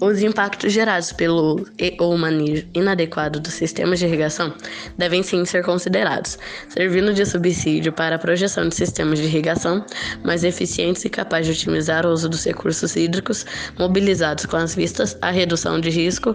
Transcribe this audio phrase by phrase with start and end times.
[0.00, 4.54] Os impactos gerados pelo e ou manejo inadequado dos sistemas de irrigação
[4.96, 6.38] devem sim ser considerados,
[6.68, 9.84] servindo de subsídio para a projeção de sistemas de irrigação
[10.24, 13.44] mais eficientes e capazes de otimizar o uso dos recursos hídricos
[13.76, 16.32] mobilizados com as vistas à redução de risco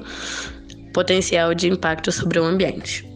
[0.93, 3.12] potencial de impacto sobre o ambiente.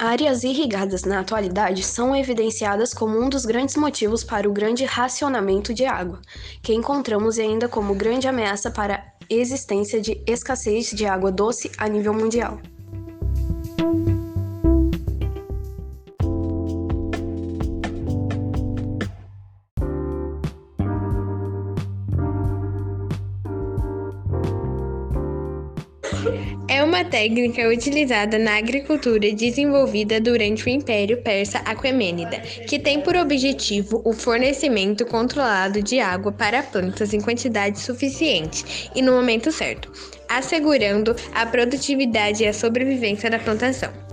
[0.00, 5.74] Áreas irrigadas na atualidade são evidenciadas como um dos grandes motivos para o grande racionamento
[5.74, 6.22] de água,
[6.62, 11.88] que encontramos ainda como grande ameaça para a existência de escassez de água doce a
[11.88, 12.60] nível mundial.
[26.68, 33.16] É uma técnica utilizada na agricultura desenvolvida durante o Império Persa Aquemênida, que tem por
[33.16, 39.90] objetivo o fornecimento controlado de água para plantas em quantidade suficiente e no momento certo,
[40.28, 44.07] assegurando a produtividade e a sobrevivência da plantação.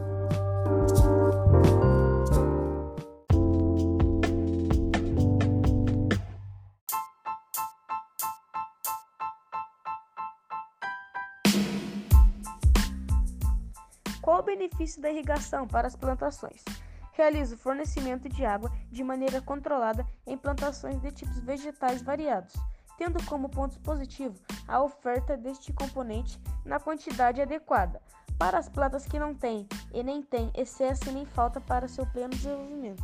[14.25, 16.65] Qual o benefício da irrigação para as plantações?
[17.11, 22.55] Realiza o fornecimento de água de maneira controlada em plantações de tipos vegetais variados,
[22.97, 28.01] tendo como pontos positivos a oferta deste componente na quantidade adequada
[28.39, 32.29] para as plantas que não têm e nem têm excesso nem falta para seu pleno
[32.29, 33.03] desenvolvimento.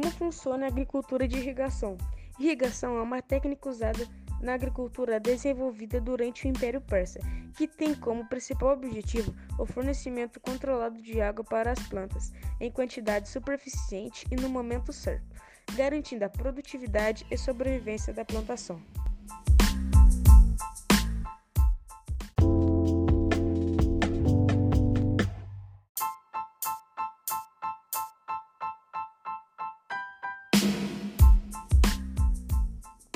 [0.00, 1.98] Como funciona a agricultura de irrigação?
[2.38, 4.08] Irrigação é uma técnica usada
[4.40, 7.20] na agricultura desenvolvida durante o Império Persa,
[7.54, 13.28] que tem como principal objetivo o fornecimento controlado de água para as plantas em quantidade
[13.28, 15.36] suficiente e no momento certo,
[15.76, 18.80] garantindo a produtividade e sobrevivência da plantação.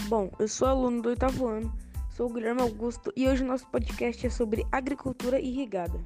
[0.07, 1.73] Bom, eu sou aluno do oitavo ano,
[2.11, 5.99] sou o Guilherme Augusto e hoje nosso podcast é sobre agricultura irrigada.